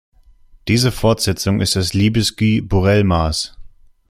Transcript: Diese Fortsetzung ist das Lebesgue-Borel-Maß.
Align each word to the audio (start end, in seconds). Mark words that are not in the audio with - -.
Diese 0.67 0.91
Fortsetzung 0.91 1.61
ist 1.61 1.75
das 1.75 1.93
Lebesgue-Borel-Maß. 1.93 3.55